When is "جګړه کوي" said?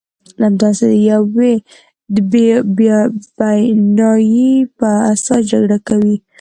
5.51-6.15